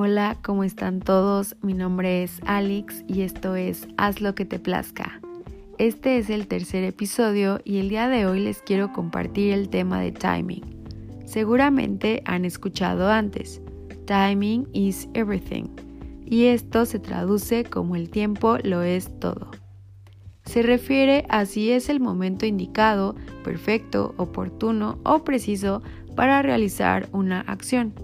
[0.00, 1.56] Hola, ¿cómo están todos?
[1.60, 5.20] Mi nombre es Alex y esto es Haz lo que te plazca.
[5.76, 10.00] Este es el tercer episodio y el día de hoy les quiero compartir el tema
[10.00, 10.62] de timing.
[11.24, 13.60] Seguramente han escuchado antes,
[14.04, 15.64] timing is everything,
[16.24, 19.50] y esto se traduce como el tiempo lo es todo.
[20.44, 25.82] Se refiere a si es el momento indicado, perfecto, oportuno o preciso
[26.14, 27.94] para realizar una acción.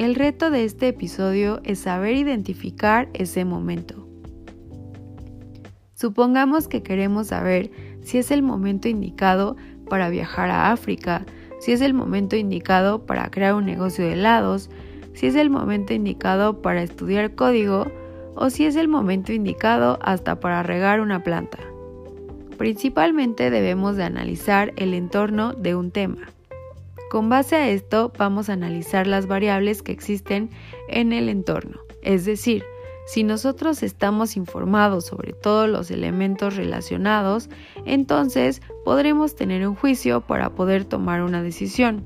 [0.00, 4.08] El reto de este episodio es saber identificar ese momento.
[5.92, 9.58] Supongamos que queremos saber si es el momento indicado
[9.90, 11.26] para viajar a África,
[11.58, 14.70] si es el momento indicado para crear un negocio de helados,
[15.12, 17.92] si es el momento indicado para estudiar código
[18.36, 21.58] o si es el momento indicado hasta para regar una planta.
[22.56, 26.30] Principalmente debemos de analizar el entorno de un tema.
[27.10, 30.48] Con base a esto vamos a analizar las variables que existen
[30.88, 32.62] en el entorno, es decir,
[33.04, 37.50] si nosotros estamos informados sobre todos los elementos relacionados,
[37.84, 42.04] entonces podremos tener un juicio para poder tomar una decisión.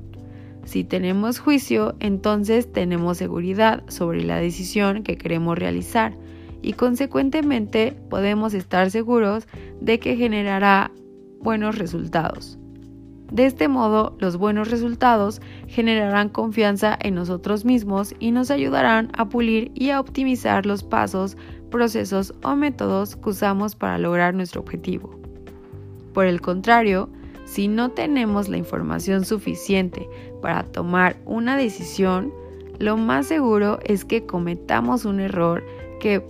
[0.63, 6.17] Si tenemos juicio, entonces tenemos seguridad sobre la decisión que queremos realizar
[6.63, 9.47] y consecuentemente podemos estar seguros
[9.79, 10.89] de que generará
[11.39, 12.57] buenos resultados.
[13.31, 19.27] De este modo, los buenos resultados generarán confianza en nosotros mismos y nos ayudarán a
[19.27, 21.35] pulir y a optimizar los pasos,
[21.71, 25.19] procesos o métodos que usamos para lograr nuestro objetivo.
[26.13, 27.09] Por el contrario,
[27.45, 30.07] si no tenemos la información suficiente
[30.41, 32.31] para tomar una decisión,
[32.79, 35.63] lo más seguro es que cometamos un error
[35.99, 36.21] que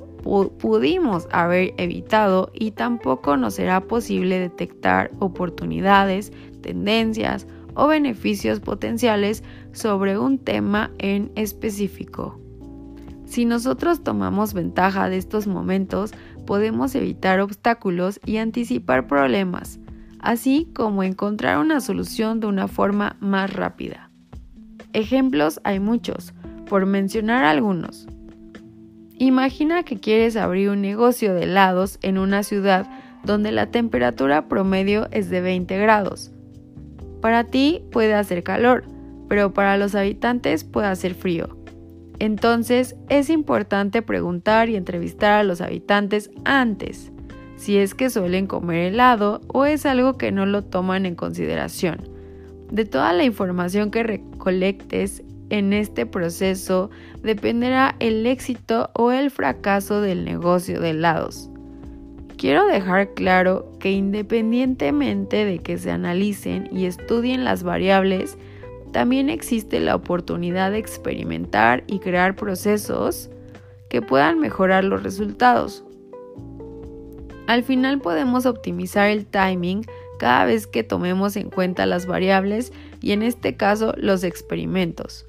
[0.59, 6.31] pudimos haber evitado y tampoco nos será posible detectar oportunidades,
[6.65, 12.39] tendencias o beneficios potenciales sobre un tema en específico.
[13.25, 16.11] Si nosotros tomamos ventaja de estos momentos,
[16.47, 19.79] podemos evitar obstáculos y anticipar problemas,
[20.19, 24.09] así como encontrar una solución de una forma más rápida.
[24.93, 26.33] Ejemplos hay muchos,
[26.67, 28.07] por mencionar algunos.
[29.17, 32.89] Imagina que quieres abrir un negocio de helados en una ciudad
[33.23, 36.34] donde la temperatura promedio es de 20 grados.
[37.25, 38.83] Para ti puede hacer calor,
[39.27, 41.57] pero para los habitantes puede hacer frío.
[42.19, 47.11] Entonces es importante preguntar y entrevistar a los habitantes antes,
[47.55, 51.97] si es que suelen comer helado o es algo que no lo toman en consideración.
[52.69, 56.91] De toda la información que recolectes en este proceso
[57.23, 61.49] dependerá el éxito o el fracaso del negocio de helados.
[62.45, 68.37] Quiero dejar claro que independientemente de que se analicen y estudien las variables,
[68.91, 73.31] también existe la oportunidad de experimentar y crear procesos
[73.89, 75.83] que puedan mejorar los resultados.
[77.47, 79.83] Al final podemos optimizar el timing
[80.19, 85.25] cada vez que tomemos en cuenta las variables y en este caso los experimentos.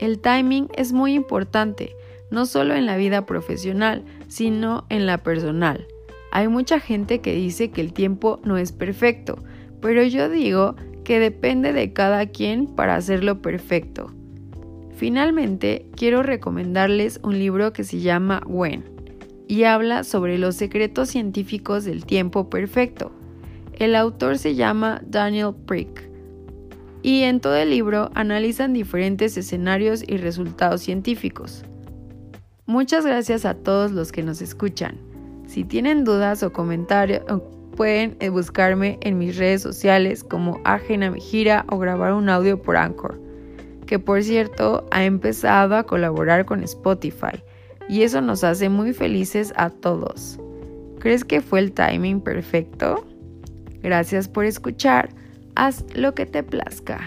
[0.00, 1.94] El timing es muy importante,
[2.30, 5.86] no solo en la vida profesional, sino en la personal.
[6.34, 9.38] Hay mucha gente que dice que el tiempo no es perfecto,
[9.80, 10.74] pero yo digo
[11.04, 14.12] que depende de cada quien para hacerlo perfecto.
[14.96, 18.82] Finalmente, quiero recomendarles un libro que se llama When
[19.46, 23.12] y habla sobre los secretos científicos del tiempo perfecto.
[23.72, 26.10] El autor se llama Daniel Prick
[27.00, 31.64] y en todo el libro analizan diferentes escenarios y resultados científicos.
[32.66, 35.13] Muchas gracias a todos los que nos escuchan.
[35.46, 37.22] Si tienen dudas o comentarios,
[37.76, 42.76] pueden eh, buscarme en mis redes sociales como Ajena Mejira o grabar un audio por
[42.76, 43.20] Anchor,
[43.86, 47.42] que por cierto ha empezado a colaborar con Spotify
[47.88, 50.38] y eso nos hace muy felices a todos.
[51.00, 53.04] ¿Crees que fue el timing perfecto?
[53.82, 55.10] Gracias por escuchar
[55.54, 57.00] haz lo que te plazca.